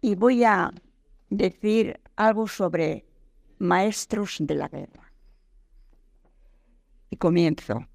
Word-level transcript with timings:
y 0.00 0.14
voy 0.14 0.44
a 0.44 0.72
decir 1.30 2.00
algo 2.16 2.46
sobre 2.46 3.06
maestros 3.58 4.36
de 4.40 4.54
la 4.54 4.68
guerra. 4.68 5.12
Y 7.10 7.16
comienzo. 7.16 7.86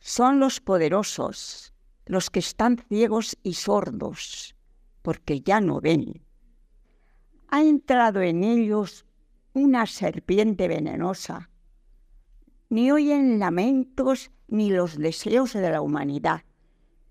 Son 0.00 0.40
los 0.40 0.60
poderosos 0.60 1.72
los 2.06 2.30
que 2.30 2.40
están 2.40 2.78
ciegos 2.88 3.36
y 3.42 3.54
sordos, 3.54 4.54
porque 5.02 5.40
ya 5.40 5.60
no 5.60 5.80
ven. 5.80 6.22
Ha 7.48 7.62
entrado 7.62 8.20
en 8.20 8.44
ellos 8.44 9.06
una 9.54 9.86
serpiente 9.86 10.68
venenosa. 10.68 11.50
Ni 12.68 12.90
oyen 12.90 13.38
lamentos 13.38 14.30
ni 14.48 14.70
los 14.70 14.98
deseos 14.98 15.52
de 15.54 15.70
la 15.70 15.80
humanidad. 15.80 16.42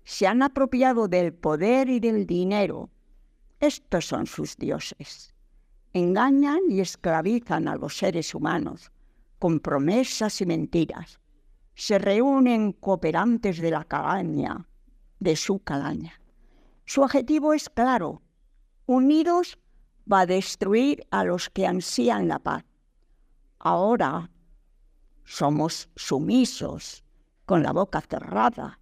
Se 0.04 0.26
han 0.26 0.42
apropiado 0.42 1.08
del 1.08 1.32
poder 1.32 1.88
y 1.88 2.00
del 2.00 2.26
dinero. 2.26 2.90
Estos 3.60 4.06
son 4.06 4.26
sus 4.26 4.56
dioses. 4.56 5.34
Engañan 5.92 6.60
y 6.68 6.80
esclavizan 6.80 7.68
a 7.68 7.76
los 7.76 7.96
seres 7.96 8.34
humanos 8.34 8.90
con 9.38 9.60
promesas 9.60 10.40
y 10.40 10.46
mentiras. 10.46 11.20
Se 11.74 11.98
reúnen 11.98 12.72
cooperantes 12.72 13.60
de 13.60 13.70
la 13.70 13.84
calaña, 13.84 14.66
de 15.20 15.36
su 15.36 15.58
calaña. 15.58 16.20
Su 16.84 17.02
objetivo 17.02 17.52
es 17.52 17.68
claro, 17.68 18.22
unidos 18.86 19.58
va 20.10 20.20
a 20.20 20.26
destruir 20.26 21.06
a 21.10 21.24
los 21.24 21.50
que 21.50 21.66
ansían 21.66 22.28
la 22.28 22.38
paz. 22.38 22.64
Ahora 23.58 24.30
somos 25.24 25.88
sumisos, 25.96 27.02
con 27.46 27.62
la 27.62 27.72
boca 27.72 28.00
cerrada. 28.00 28.78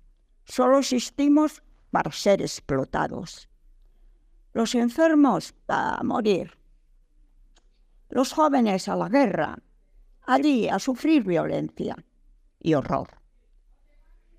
Solo 0.55 0.81
existimos 0.81 1.63
para 1.91 2.13
ser 2.13 2.43
explotados. 2.43 3.49
Los 4.53 4.75
enfermos 4.75 5.55
a 5.67 6.03
morir. 6.05 6.59
Los 8.11 8.35
jóvenes 8.35 8.87
a 8.87 8.97
la 8.97 9.09
guerra, 9.09 9.59
allí 10.27 10.69
a 10.69 10.79
sufrir 10.79 11.25
violencia 11.25 11.97
y 12.61 12.75
horror. 12.75 13.09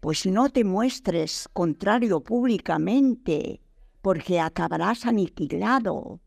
Pues 0.02 0.28
no 0.28 0.52
te 0.52 0.64
muestres 0.64 1.50
contrario 1.52 2.20
públicamente, 2.20 3.64
porque 4.03 4.39
acabarás 4.39 5.08
aniquilado. 5.08 6.20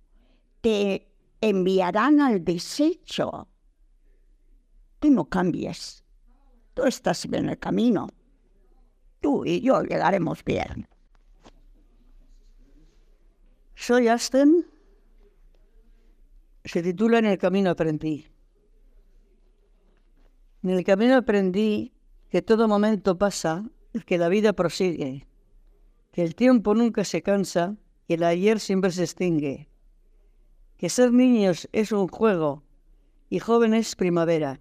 Te 0.62 1.06
enviarán 1.40 2.20
al 2.20 2.44
desecho. 2.44 3.46
Tú 4.98 5.12
no 5.12 5.26
cambies. 5.26 6.02
Tú 6.74 6.82
estás 6.82 7.24
en 7.26 7.50
el 7.50 7.58
camino. 7.60 8.08
Tú 9.26 9.44
y 9.44 9.60
yo 9.60 9.82
llegaremos 9.82 10.44
bien. 10.44 10.86
Soy 13.74 14.06
Aston. 14.06 14.64
Se 16.64 16.80
titula 16.80 17.18
En 17.18 17.24
el 17.24 17.36
camino 17.36 17.70
aprendí. 17.70 18.28
En 20.62 20.70
el 20.70 20.84
camino 20.84 21.16
aprendí 21.16 21.92
que 22.28 22.40
todo 22.40 22.68
momento 22.68 23.18
pasa, 23.18 23.68
que 24.06 24.16
la 24.16 24.28
vida 24.28 24.52
prosigue, 24.52 25.26
que 26.12 26.22
el 26.22 26.36
tiempo 26.36 26.76
nunca 26.76 27.02
se 27.02 27.20
cansa 27.20 27.74
y 28.06 28.14
el 28.14 28.22
ayer 28.22 28.60
siempre 28.60 28.92
se 28.92 29.02
extingue, 29.02 29.68
que 30.76 30.88
ser 30.88 31.12
niños 31.12 31.68
es 31.72 31.90
un 31.90 32.06
juego 32.06 32.62
y 33.28 33.40
jóvenes 33.40 33.96
primavera, 33.96 34.60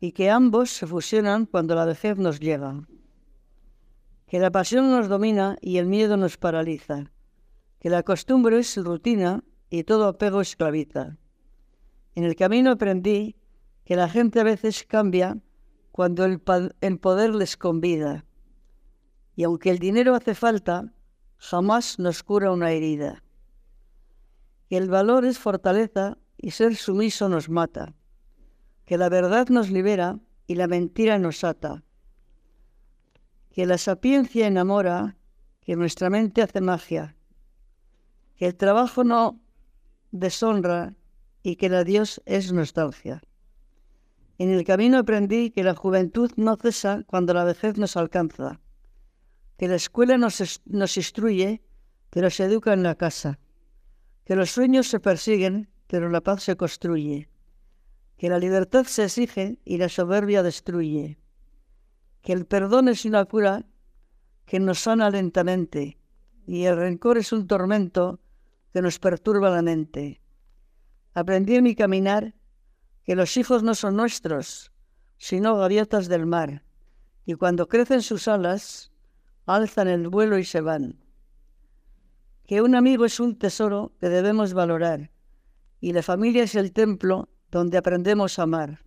y 0.00 0.10
que 0.10 0.30
ambos 0.30 0.70
se 0.70 0.84
fusionan 0.88 1.46
cuando 1.46 1.76
la 1.76 1.84
vejez 1.84 2.18
nos 2.18 2.40
llega, 2.40 2.84
que 4.26 4.38
la 4.38 4.50
pasión 4.50 4.90
nos 4.90 5.08
domina 5.08 5.56
y 5.60 5.78
el 5.78 5.86
miedo 5.86 6.16
nos 6.16 6.36
paraliza, 6.36 7.12
que 7.78 7.90
la 7.90 8.02
costumbre 8.02 8.58
es 8.58 8.76
rutina 8.76 9.44
y 9.70 9.84
todo 9.84 10.06
apego 10.06 10.40
esclaviza. 10.40 11.18
En 12.14 12.24
el 12.24 12.36
camino 12.36 12.70
aprendí 12.70 13.36
que 13.84 13.96
la 13.96 14.08
gente 14.08 14.40
a 14.40 14.44
veces 14.44 14.84
cambia 14.84 15.38
cuando 15.90 16.24
el, 16.24 16.40
poder 16.40 17.34
les 17.34 17.56
convida. 17.56 18.24
Y 19.36 19.44
aunque 19.44 19.70
el 19.70 19.78
dinero 19.78 20.14
hace 20.14 20.34
falta, 20.34 20.92
jamás 21.36 21.98
nos 21.98 22.22
cura 22.22 22.50
una 22.52 22.72
herida. 22.72 23.22
Que 24.68 24.76
el 24.76 24.88
valor 24.88 25.24
es 25.24 25.38
fortaleza 25.38 26.18
y 26.36 26.52
ser 26.52 26.76
sumiso 26.76 27.28
nos 27.28 27.48
mata. 27.48 27.94
Que 28.86 28.96
la 28.96 29.08
verdad 29.08 29.48
nos 29.48 29.70
libera 29.70 30.18
y 30.46 30.54
la 30.54 30.66
mentira 30.66 31.18
nos 31.18 31.44
ata. 31.44 31.84
Que 33.54 33.66
la 33.66 33.78
sapiencia 33.78 34.48
enamora, 34.48 35.16
que 35.60 35.76
nuestra 35.76 36.10
mente 36.10 36.42
hace 36.42 36.60
magia. 36.60 37.14
Que 38.34 38.46
el 38.46 38.56
trabajo 38.56 39.04
no 39.04 39.40
deshonra 40.10 40.96
y 41.44 41.54
que 41.54 41.68
la 41.68 41.84
Dios 41.84 42.20
es 42.26 42.52
nostalgia. 42.52 43.22
En 44.38 44.50
el 44.50 44.64
camino 44.64 44.98
aprendí 44.98 45.52
que 45.52 45.62
la 45.62 45.76
juventud 45.76 46.32
no 46.34 46.56
cesa 46.56 47.04
cuando 47.06 47.32
la 47.32 47.44
vejez 47.44 47.78
nos 47.78 47.96
alcanza, 47.96 48.60
que 49.56 49.68
la 49.68 49.76
escuela 49.76 50.18
nos, 50.18 50.60
nos 50.64 50.96
instruye, 50.96 51.62
pero 52.10 52.30
se 52.30 52.46
educa 52.46 52.72
en 52.72 52.82
la 52.82 52.96
casa, 52.96 53.38
que 54.24 54.34
los 54.34 54.50
sueños 54.50 54.88
se 54.88 54.98
persiguen, 54.98 55.70
pero 55.86 56.08
la 56.08 56.22
paz 56.22 56.42
se 56.42 56.56
construye, 56.56 57.28
que 58.16 58.28
la 58.28 58.40
libertad 58.40 58.84
se 58.86 59.04
exige 59.04 59.60
y 59.64 59.78
la 59.78 59.88
soberbia 59.88 60.42
destruye, 60.42 61.18
que 62.24 62.32
el 62.32 62.46
perdón 62.46 62.88
es 62.88 63.04
una 63.04 63.26
cura 63.26 63.66
que 64.46 64.58
nos 64.58 64.80
sana 64.80 65.10
lentamente 65.10 65.98
y 66.46 66.64
el 66.64 66.76
rencor 66.76 67.18
es 67.18 67.32
un 67.32 67.46
tormento 67.46 68.18
que 68.72 68.80
nos 68.80 68.98
perturba 68.98 69.50
la 69.50 69.60
mente. 69.60 70.22
Aprendí 71.12 71.56
en 71.56 71.64
mi 71.64 71.74
caminar 71.74 72.34
que 73.04 73.14
los 73.14 73.36
hijos 73.36 73.62
no 73.62 73.74
son 73.74 73.96
nuestros, 73.96 74.72
sino 75.18 75.56
gaviotas 75.56 76.08
del 76.08 76.24
mar, 76.24 76.64
y 77.26 77.34
cuando 77.34 77.68
crecen 77.68 78.00
sus 78.00 78.26
alas, 78.26 78.90
alzan 79.44 79.88
el 79.88 80.08
vuelo 80.08 80.38
y 80.38 80.44
se 80.44 80.62
van. 80.62 80.98
Que 82.46 82.62
un 82.62 82.74
amigo 82.74 83.04
es 83.04 83.20
un 83.20 83.38
tesoro 83.38 83.92
que 84.00 84.08
debemos 84.08 84.54
valorar, 84.54 85.10
y 85.78 85.92
la 85.92 86.02
familia 86.02 86.44
es 86.44 86.54
el 86.54 86.72
templo 86.72 87.28
donde 87.50 87.76
aprendemos 87.76 88.38
a 88.38 88.44
amar. 88.44 88.82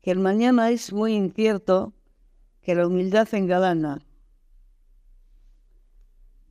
Que 0.00 0.10
el 0.10 0.18
mañana 0.18 0.70
es 0.70 0.92
muy 0.92 1.14
incierto, 1.14 1.94
que 2.62 2.74
la 2.74 2.86
humildad 2.86 3.28
engalana. 3.34 4.00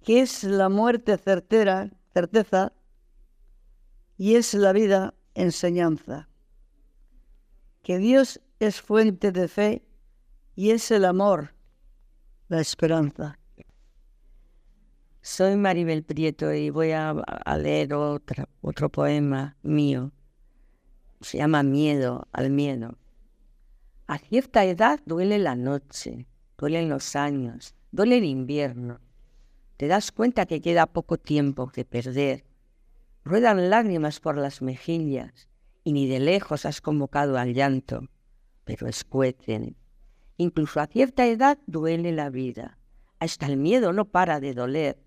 Que 0.03 0.21
es 0.21 0.43
la 0.43 0.69
muerte 0.69 1.17
certera, 1.17 1.91
certeza, 2.13 2.73
y 4.17 4.35
es 4.35 4.53
la 4.53 4.73
vida 4.73 5.13
enseñanza 5.33 6.27
que 7.83 7.97
Dios 7.97 8.41
es 8.59 8.81
fuente 8.81 9.31
de 9.31 9.47
fe 9.47 9.83
y 10.55 10.71
es 10.71 10.91
el 10.91 11.05
amor, 11.05 11.53
la 12.47 12.59
esperanza. 12.59 13.39
Soy 15.21 15.55
Maribel 15.55 16.03
Prieto 16.03 16.53
y 16.53 16.69
voy 16.69 16.91
a, 16.91 17.13
leer 17.57 17.93
otro 17.93 18.89
poema 18.89 19.55
mío. 19.61 20.11
Se 21.21 21.37
llama 21.37 21.63
Miedo 21.63 22.27
al 22.31 22.49
miedo. 22.49 22.97
A 24.11 24.17
cierta 24.17 24.65
edad 24.65 24.99
duele 25.05 25.39
la 25.39 25.55
noche, 25.55 26.27
duelen 26.57 26.89
los 26.89 27.15
años, 27.15 27.75
duele 27.93 28.17
el 28.17 28.25
invierno. 28.25 28.99
Te 29.77 29.87
das 29.87 30.11
cuenta 30.11 30.45
que 30.45 30.59
queda 30.59 30.85
poco 30.85 31.17
tiempo 31.17 31.69
que 31.69 31.85
perder. 31.85 32.43
Ruedan 33.23 33.69
lágrimas 33.69 34.19
por 34.19 34.37
las 34.37 34.61
mejillas 34.61 35.47
y 35.85 35.93
ni 35.93 36.09
de 36.09 36.19
lejos 36.19 36.65
has 36.65 36.81
convocado 36.81 37.37
al 37.37 37.53
llanto, 37.53 38.09
pero 38.65 38.89
escuecen. 38.89 39.77
Incluso 40.35 40.81
a 40.81 40.87
cierta 40.87 41.25
edad 41.25 41.57
duele 41.65 42.11
la 42.11 42.29
vida. 42.29 42.77
Hasta 43.17 43.45
el 43.45 43.55
miedo 43.55 43.93
no 43.93 44.03
para 44.03 44.41
de 44.41 44.53
doler. 44.53 45.01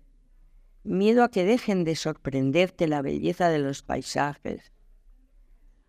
Miedo 0.83 1.23
a 1.23 1.29
que 1.29 1.45
dejen 1.45 1.83
de 1.83 1.95
sorprenderte 1.95 2.87
la 2.87 3.03
belleza 3.03 3.49
de 3.49 3.59
los 3.59 3.83
paisajes, 3.83 4.73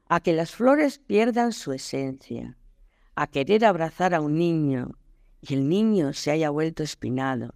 a 0.07 0.21
que 0.21 0.35
las 0.35 0.51
flores 0.51 0.99
pierdan 0.99 1.55
su 1.55 1.73
esencia, 1.73 2.59
a 3.17 3.27
querer 3.27 3.65
abrazar 3.65 4.15
a 4.15 4.21
un 4.21 4.37
niño 4.37 4.99
y 5.41 5.55
el 5.55 5.69
niño 5.69 6.13
se 6.13 6.31
haya 6.31 6.51
vuelto 6.51 6.83
espinado. 6.83 7.55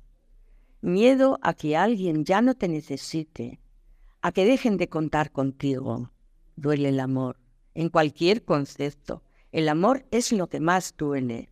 Miedo 0.81 1.39
a 1.43 1.53
que 1.53 1.77
alguien 1.77 2.25
ya 2.25 2.41
no 2.41 2.55
te 2.55 2.67
necesite, 2.67 3.61
a 4.23 4.33
que 4.33 4.47
dejen 4.47 4.79
de 4.79 4.89
contar 4.89 5.31
contigo, 5.31 6.11
duele 6.57 6.89
el 6.89 6.99
amor, 6.99 7.39
en 7.75 7.91
cualquier 7.91 8.43
concepto. 8.43 9.23
El 9.53 9.69
amor 9.69 10.07
es 10.11 10.33
lo 10.33 10.49
que 10.49 10.61
más 10.61 10.95
duele. 10.97 11.51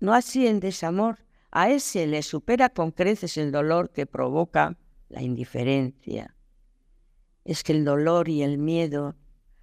No 0.00 0.14
así 0.14 0.46
el 0.46 0.60
desamor, 0.60 1.18
a 1.50 1.70
ese 1.70 2.06
le 2.06 2.22
supera 2.22 2.70
con 2.70 2.92
creces 2.92 3.36
el 3.36 3.52
dolor 3.52 3.90
que 3.90 4.06
provoca 4.06 4.78
la 5.10 5.20
indiferencia. 5.20 6.34
Es 7.44 7.62
que 7.62 7.72
el 7.72 7.84
dolor 7.84 8.30
y 8.30 8.42
el 8.42 8.56
miedo 8.56 9.16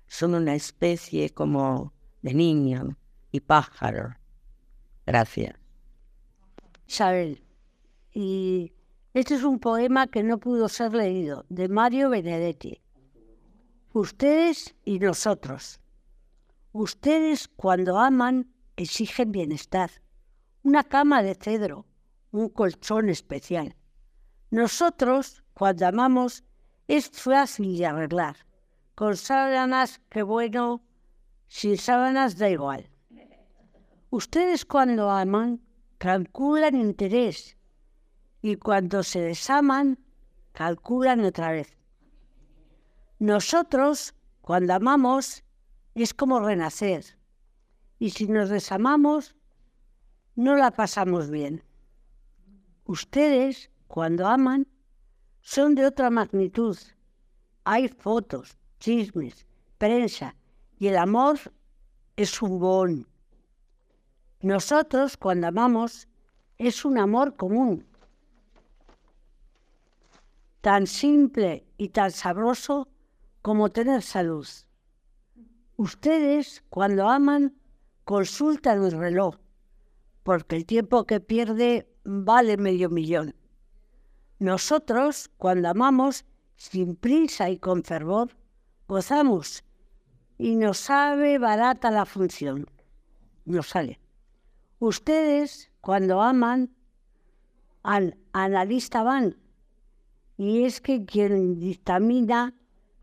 son 0.06 0.36
una 0.36 0.54
especie 0.54 1.32
como 1.32 1.94
de 2.22 2.34
niño 2.34 2.98
y 3.36 3.40
pájaro. 3.40 4.16
Gracias. 5.06 5.56
Isabel, 6.88 7.44
y 8.14 8.72
Este 9.14 9.36
es 9.36 9.44
un 9.44 9.60
poema 9.60 10.08
que 10.08 10.24
no 10.24 10.40
pudo 10.40 10.68
ser 10.68 10.94
leído, 10.94 11.46
de 11.50 11.70
Mario 11.70 12.10
Benedetti. 12.10 12.82
Ustedes 13.94 14.76
y 14.84 15.00
nosotros. 15.00 15.80
Ustedes 16.74 17.48
cuando 17.48 17.98
aman 17.98 18.52
exigen 18.76 19.32
bienestar, 19.32 19.90
una 20.64 20.84
cama 20.84 21.24
de 21.24 21.36
cedro, 21.36 21.86
un 22.32 22.50
colchón 22.50 23.10
especial. 23.10 23.76
Nosotros 24.52 25.44
cuando 25.54 25.88
amamos 25.88 26.44
es 26.88 27.10
fácil 27.10 27.78
de 27.78 27.86
arreglar. 27.86 28.36
Con 28.96 29.16
sábanas, 29.16 30.02
qué 30.10 30.24
bueno, 30.24 30.82
sin 31.48 31.78
sábanas 31.78 32.38
da 32.38 32.50
igual. 32.50 32.90
Ustedes 34.10 34.66
cuando 34.66 35.10
aman 35.10 35.62
calculan 35.98 36.76
interés 36.76 37.58
y 38.42 38.56
cuando 38.56 39.04
se 39.04 39.22
desaman 39.22 40.00
calculan 40.54 41.24
otra 41.24 41.52
vez. 41.52 41.78
Nosotros, 43.20 44.14
cuando 44.42 44.74
amamos, 44.74 45.44
es 45.96 46.14
como 46.14 46.40
renacer. 46.40 47.18
Y 47.98 48.10
si 48.12 48.28
nos 48.28 48.50
desamamos, 48.50 49.36
no 50.36 50.56
la 50.56 50.72
pasamos 50.72 51.30
bien. 51.30 51.64
Ustedes, 52.86 53.72
cuando 53.88 54.28
aman, 54.28 54.68
son 55.42 55.76
de 55.76 55.86
otra 55.86 56.10
magnitud. 56.10 56.78
Hay 57.64 57.88
fotos, 57.88 58.58
chismes, 58.80 59.48
prensa, 59.78 60.36
y 60.78 60.88
el 60.88 60.98
amor 60.98 61.40
es 62.16 62.42
un 62.42 62.60
bon. 62.60 63.08
Nosotros, 64.46 65.18
cuando 65.18 65.48
amamos, 65.48 66.08
es 66.60 66.86
un 66.86 67.00
amor 67.00 67.36
común. 67.36 67.84
Tan 70.62 70.86
simple 70.86 71.66
y 71.80 71.90
tan 71.90 72.12
sabroso 72.12 72.88
como 73.42 73.72
tener 73.72 74.04
salud. 74.04 74.48
Ustedes, 75.78 76.64
cuando 76.70 77.10
aman, 77.10 77.56
consultan 78.04 78.84
el 78.84 78.92
reloj, 78.92 79.38
porque 80.22 80.58
el 80.58 80.68
tiempo 80.68 81.08
que 81.08 81.20
pierde 81.20 81.92
vale 82.04 82.58
medio 82.58 82.92
millón. 82.92 83.34
Nosotros, 84.38 85.32
cuando 85.40 85.70
amamos, 85.70 86.24
sin 86.56 86.96
prisa 86.96 87.50
y 87.50 87.58
con 87.58 87.84
fervor, 87.84 88.30
gozamos 88.88 89.64
y 90.38 90.56
nos 90.56 90.78
sabe 90.78 91.40
barata 91.40 91.90
la 91.90 92.06
función. 92.06 92.68
Nos 93.46 93.70
sale. 93.70 94.05
Ustedes, 94.86 95.72
cuando 95.82 96.22
aman, 96.22 96.70
al 97.82 98.20
analista 98.34 99.02
van. 99.02 99.36
Y 100.38 100.64
es 100.66 100.80
que 100.80 101.06
quien 101.06 101.58
dictamina 101.58 102.54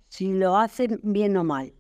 si 0.07 0.33
lo 0.33 0.57
hacen 0.57 1.01
bien 1.03 1.37
o 1.37 1.43
mal. 1.43 1.75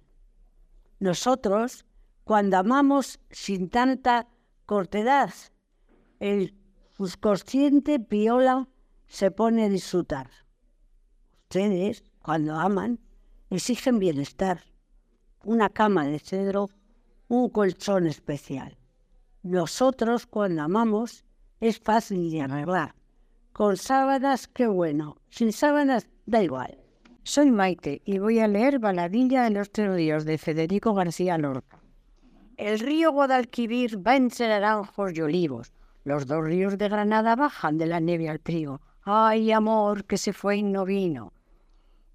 Nosotros, 0.98 1.84
cuando 2.24 2.56
amamos 2.56 3.20
sin 3.30 3.70
tanta 3.70 4.26
cortedad, 4.66 5.32
el 6.18 6.58
subconsciente 6.96 8.00
piola 8.00 8.68
se 9.06 9.30
pone 9.30 9.66
a 9.66 9.68
disfrutar. 9.68 10.30
Ustedes, 11.42 12.02
cuando 12.20 12.56
aman, 12.56 12.98
exigen 13.50 14.00
bienestar, 14.00 14.64
una 15.44 15.68
cama 15.68 16.06
de 16.06 16.18
cedro, 16.18 16.70
un 17.28 17.50
colchón 17.50 18.08
especial. 18.08 18.81
Nosotros, 19.42 20.26
cuando 20.26 20.62
amamos, 20.62 21.24
es 21.60 21.80
fácil 21.80 22.30
de 22.30 22.42
arreglar. 22.42 22.94
Con 23.52 23.76
sábanas, 23.76 24.46
qué 24.46 24.68
bueno. 24.68 25.16
Sin 25.30 25.52
sábanas, 25.52 26.08
da 26.26 26.42
igual. 26.42 26.78
Soy 27.24 27.50
Maite 27.50 28.02
y 28.04 28.18
voy 28.18 28.38
a 28.38 28.46
leer 28.46 28.78
Baladilla 28.78 29.42
de 29.44 29.50
los 29.50 29.70
Tres 29.70 29.94
Ríos 29.94 30.24
de 30.24 30.38
Federico 30.38 30.94
García 30.94 31.38
Lorca. 31.38 31.80
El 32.56 32.78
río 32.78 33.10
Guadalquivir 33.10 34.06
va 34.06 34.14
entre 34.14 34.48
naranjos 34.48 35.12
y 35.14 35.20
olivos. 35.22 35.72
Los 36.04 36.26
dos 36.26 36.44
ríos 36.44 36.78
de 36.78 36.88
Granada 36.88 37.34
bajan 37.34 37.78
de 37.78 37.86
la 37.86 37.98
nieve 37.98 38.28
al 38.28 38.40
trigo. 38.40 38.80
Ay, 39.02 39.50
amor, 39.50 40.04
que 40.04 40.18
se 40.18 40.32
fue 40.32 40.58
y 40.58 40.62
no 40.62 40.84
vino. 40.84 41.32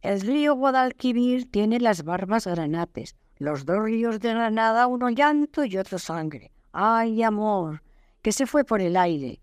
El 0.01 0.21
río 0.21 0.56
Guadalquivir 0.56 1.51
tiene 1.51 1.80
las 1.80 2.03
barbas 2.03 2.47
granates. 2.47 3.15
Los 3.38 3.65
dos 3.65 3.83
ríos 3.83 4.19
de 4.21 4.30
Granada, 4.30 4.88
uno 4.88 5.09
llanto 5.09 5.65
y 5.65 5.77
otro 5.77 6.00
sangre. 6.00 6.51
Ay, 6.79 7.24
amor, 7.24 7.81
que 8.21 8.31
se 8.31 8.45
fue 8.45 8.63
por 8.63 8.81
el 8.81 8.97
aire. 8.97 9.39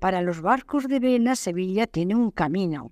Para 0.00 0.22
los 0.22 0.40
barcos 0.40 0.88
de 0.88 0.98
vela, 0.98 1.36
Sevilla 1.36 1.86
tiene 1.86 2.16
un 2.16 2.32
camino. 2.32 2.90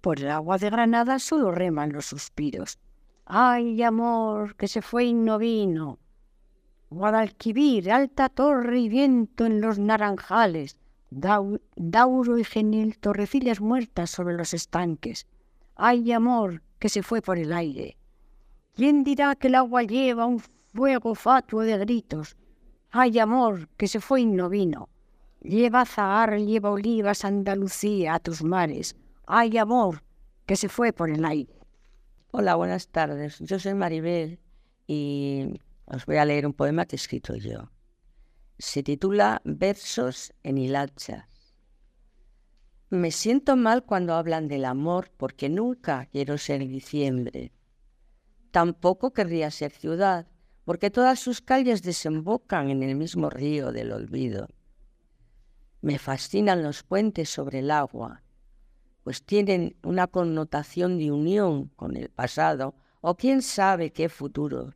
Por 0.00 0.20
el 0.20 0.30
agua 0.30 0.58
de 0.58 0.70
Granada 0.70 1.18
solo 1.18 1.50
reman 1.50 1.92
los 1.92 2.06
suspiros. 2.06 2.78
Ay, 3.26 3.82
amor, 3.82 4.54
que 4.54 4.68
se 4.68 4.80
fue 4.80 5.06
y 5.06 5.14
no 5.14 5.38
vino. 5.38 5.98
Guadalquivir, 6.90 7.90
alta 7.90 8.28
torre 8.28 8.78
y 8.78 8.88
viento 8.88 9.44
en 9.44 9.60
los 9.60 9.80
naranjales. 9.80 10.78
Dauro 11.10 12.38
y 12.38 12.44
genil, 12.44 12.96
torrecillas 12.96 13.60
muertas 13.60 14.10
sobre 14.10 14.36
los 14.36 14.54
estanques. 14.54 15.26
Ay, 15.74 16.12
amor, 16.12 16.62
que 16.78 16.88
se 16.88 17.02
fue 17.02 17.22
por 17.22 17.38
el 17.38 17.52
aire. 17.52 17.96
¿Quién 18.76 19.02
dirá 19.02 19.34
que 19.34 19.48
el 19.48 19.56
agua 19.56 19.82
lleva 19.82 20.26
un 20.26 20.38
fuego 20.72 21.16
fatuo 21.16 21.62
de 21.62 21.76
gritos? 21.76 22.36
Ay, 22.92 23.20
amor, 23.20 23.68
que 23.76 23.86
se 23.86 24.00
fue 24.00 24.22
y 24.22 24.26
no 24.26 24.48
vino. 24.48 24.88
Lleva 25.40 25.86
zahar, 25.86 26.38
lleva 26.38 26.70
olivas, 26.70 27.24
Andalucía, 27.24 28.14
a 28.14 28.18
tus 28.18 28.42
mares. 28.42 28.96
Ay, 29.26 29.58
amor, 29.58 30.02
que 30.44 30.56
se 30.56 30.68
fue 30.68 30.92
por 30.92 31.08
el 31.08 31.24
aire. 31.24 31.54
Hola, 32.32 32.56
buenas 32.56 32.88
tardes. 32.88 33.38
Yo 33.38 33.60
soy 33.60 33.74
Maribel 33.74 34.40
y 34.88 35.60
os 35.86 36.04
voy 36.04 36.16
a 36.16 36.24
leer 36.24 36.46
un 36.46 36.52
poema 36.52 36.84
que 36.84 36.96
he 36.96 36.98
escrito 36.98 37.36
yo. 37.36 37.70
Se 38.58 38.82
titula 38.82 39.40
Versos 39.44 40.32
en 40.42 40.58
hilachas. 40.58 41.54
Me 42.88 43.12
siento 43.12 43.54
mal 43.54 43.84
cuando 43.84 44.14
hablan 44.14 44.48
del 44.48 44.64
amor 44.64 45.12
porque 45.16 45.48
nunca 45.48 46.06
quiero 46.06 46.38
ser 46.38 46.66
diciembre. 46.66 47.52
Tampoco 48.50 49.12
querría 49.12 49.52
ser 49.52 49.70
ciudad 49.70 50.26
porque 50.70 50.88
todas 50.88 51.18
sus 51.18 51.40
calles 51.40 51.82
desembocan 51.82 52.70
en 52.70 52.84
el 52.84 52.94
mismo 52.94 53.28
río 53.28 53.72
del 53.72 53.90
olvido. 53.90 54.46
Me 55.80 55.98
fascinan 55.98 56.62
los 56.62 56.84
puentes 56.84 57.28
sobre 57.28 57.58
el 57.58 57.72
agua 57.72 58.22
pues 59.02 59.24
tienen 59.24 59.74
una 59.82 60.06
connotación 60.06 60.96
de 60.96 61.10
unión 61.10 61.72
con 61.74 61.96
el 61.96 62.08
pasado 62.08 62.76
o 63.00 63.16
quién 63.16 63.42
sabe 63.42 63.92
qué 63.92 64.08
futuro. 64.08 64.72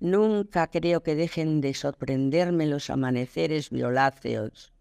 Nunca 0.00 0.66
creo 0.66 1.04
que 1.04 1.14
dejen 1.14 1.60
de 1.60 1.72
sorprenderme 1.72 2.66
los 2.66 2.90
amaneceres 2.90 3.70
violáceos, 3.70 4.72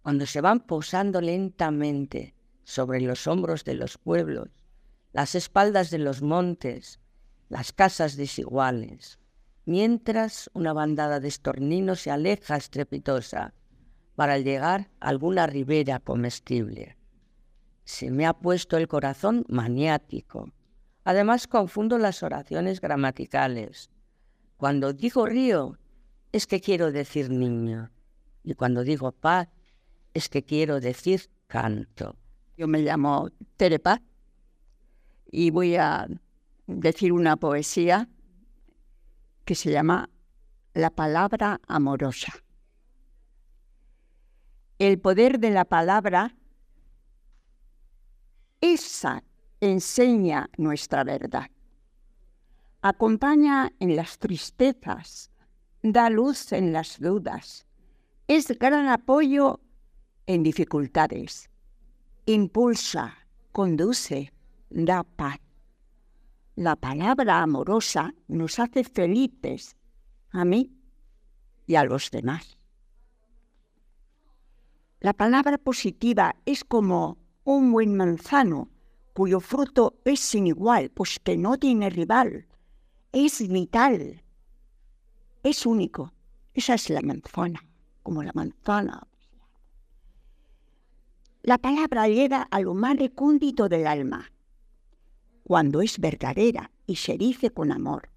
cuando 0.00 0.24
se 0.24 0.40
van 0.40 0.60
posando 0.60 1.20
lentamente 1.20 2.34
sobre 2.64 3.02
los 3.02 3.26
hombros 3.26 3.64
de 3.64 3.74
los 3.74 3.98
pueblos, 3.98 4.48
las 5.12 5.34
espaldas 5.34 5.90
de 5.90 5.98
los 5.98 6.22
montes, 6.22 7.00
las 7.50 7.72
casas 7.72 8.16
desiguales, 8.16 9.18
mientras 9.66 10.48
una 10.54 10.72
bandada 10.72 11.20
de 11.20 11.28
estorninos 11.28 12.00
se 12.00 12.10
aleja 12.10 12.56
estrepitosa 12.56 13.52
para 14.14 14.38
llegar 14.38 14.88
a 15.00 15.10
alguna 15.10 15.46
ribera 15.46 15.98
comestible 15.98 16.96
se 17.90 18.12
me 18.12 18.24
ha 18.24 18.34
puesto 18.34 18.76
el 18.76 18.86
corazón 18.86 19.44
maniático. 19.48 20.52
Además 21.02 21.48
confundo 21.48 21.98
las 21.98 22.22
oraciones 22.22 22.80
gramaticales. 22.80 23.90
Cuando 24.56 24.92
digo 24.92 25.26
río, 25.26 25.76
es 26.30 26.46
que 26.46 26.60
quiero 26.60 26.92
decir 26.92 27.30
niño. 27.30 27.90
Y 28.44 28.54
cuando 28.54 28.84
digo 28.84 29.10
paz, 29.10 29.48
es 30.14 30.28
que 30.28 30.44
quiero 30.44 30.78
decir 30.78 31.30
canto. 31.48 32.14
Yo 32.56 32.68
me 32.68 32.80
llamo 32.80 33.30
Terepa 33.56 34.00
y 35.32 35.50
voy 35.50 35.74
a 35.74 36.06
decir 36.70 37.12
una 37.12 37.36
poesía 37.36 38.08
que 39.44 39.54
se 39.54 39.70
llama 39.70 40.08
La 40.72 40.90
palabra 40.90 41.60
amorosa. 41.66 42.32
El 44.78 44.98
poder 45.00 45.40
de 45.40 45.50
la 45.50 45.64
palabra 45.64 46.36
esa 48.60 49.24
enseña 49.60 50.48
nuestra 50.56 51.02
verdad. 51.04 51.50
Acompaña 52.82 53.72
en 53.78 53.96
las 53.96 54.18
tristezas, 54.18 55.30
da 55.82 56.08
luz 56.08 56.52
en 56.52 56.72
las 56.72 57.00
dudas, 57.00 57.66
es 58.28 58.48
gran 58.58 58.88
apoyo 58.88 59.60
en 60.26 60.42
dificultades, 60.42 61.50
impulsa, 62.26 63.14
conduce, 63.52 64.32
da 64.70 65.02
paz. 65.02 65.49
La 66.60 66.76
palabra 66.76 67.40
amorosa 67.40 68.12
nos 68.28 68.58
hace 68.58 68.84
felices 68.84 69.78
a 70.30 70.44
mí 70.44 70.70
y 71.66 71.76
a 71.76 71.84
los 71.84 72.10
demás. 72.10 72.58
La 75.00 75.14
palabra 75.14 75.56
positiva 75.56 76.36
es 76.44 76.62
como 76.62 77.16
un 77.44 77.72
buen 77.72 77.96
manzano 77.96 78.68
cuyo 79.14 79.40
fruto 79.40 80.02
es 80.04 80.20
sin 80.20 80.48
igual, 80.48 80.90
pues 80.90 81.18
que 81.18 81.38
no 81.38 81.56
tiene 81.56 81.88
rival, 81.88 82.46
es 83.10 83.48
vital, 83.48 84.22
es 85.42 85.64
único. 85.64 86.12
Esa 86.52 86.74
es 86.74 86.90
la 86.90 87.00
manzana, 87.00 87.64
como 88.02 88.22
la 88.22 88.32
manzana. 88.34 89.08
La 91.40 91.56
palabra 91.56 92.06
llega 92.06 92.42
a 92.50 92.60
lo 92.60 92.74
más 92.74 92.98
recóndito 92.98 93.70
del 93.70 93.86
alma, 93.86 94.30
cuando 95.50 95.82
es 95.82 95.98
verdadera 95.98 96.70
y 96.86 96.94
se 96.94 97.18
dice 97.18 97.50
con 97.50 97.72
amor. 97.72 98.08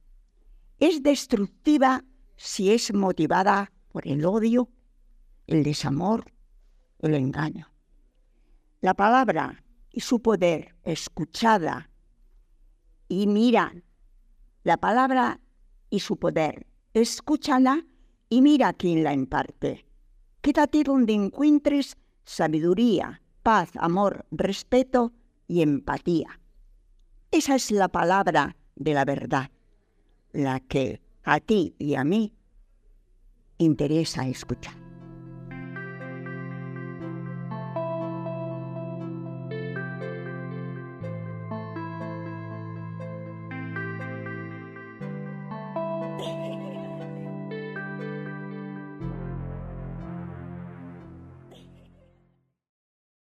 Es 0.78 1.02
destructiva 1.02 2.04
si 2.36 2.72
es 2.72 2.94
motivada 2.94 3.72
por 3.90 4.08
el 4.08 4.24
odio, 4.24 4.70
el 5.48 5.64
desamor, 5.64 6.32
el 7.00 7.16
engaño. 7.16 7.72
La 8.82 8.94
palabra 8.94 9.64
y 9.92 10.02
su 10.02 10.22
poder 10.22 10.76
escuchada 10.84 11.90
y 13.08 13.26
mira 13.26 13.74
la 14.64 14.78
palabra 14.78 15.40
y 15.90 16.02
su 16.02 16.18
poder. 16.18 16.68
Escúchala 16.94 17.84
y 18.30 18.44
mira 18.44 18.74
quién 18.74 19.04
la 19.04 19.12
imparte. 19.12 19.88
Quédate 20.42 20.84
donde 20.84 21.14
encuentres 21.14 21.98
sabiduría, 22.26 23.24
paz, 23.42 23.72
amor, 23.78 24.24
respeto 24.30 25.14
y 25.48 25.64
empatía. 25.64 26.40
Esa 27.34 27.56
es 27.56 27.72
la 27.72 27.88
palabra 27.88 28.56
de 28.76 28.94
la 28.94 29.06
verdad, 29.06 29.50
la 30.34 30.60
que 30.60 31.02
a 31.24 31.40
ti 31.40 31.74
y 31.80 31.96
a 31.96 32.04
mí 32.04 32.32
interesa 33.58 34.28
escuchar. 34.28 34.83